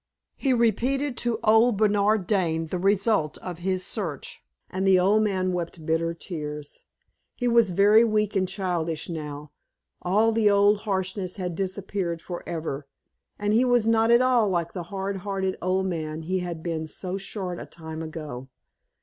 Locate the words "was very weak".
7.47-8.35